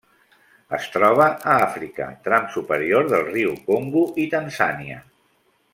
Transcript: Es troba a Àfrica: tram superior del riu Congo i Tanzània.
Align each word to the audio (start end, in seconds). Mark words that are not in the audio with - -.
Es 0.77 0.87
troba 0.93 1.27
a 1.51 1.57
Àfrica: 1.65 2.07
tram 2.29 2.49
superior 2.57 3.13
del 3.13 3.29
riu 3.31 3.55
Congo 3.69 4.03
i 4.25 4.27
Tanzània. 4.35 5.03